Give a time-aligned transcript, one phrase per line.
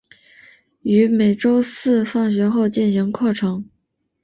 [0.81, 3.69] 于每周四放学后进行课程。